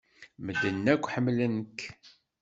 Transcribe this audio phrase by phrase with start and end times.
[0.45, 1.79] Medden akk ḥemmlen-k.